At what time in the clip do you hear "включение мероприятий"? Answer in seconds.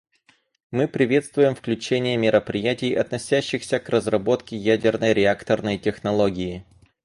1.53-2.95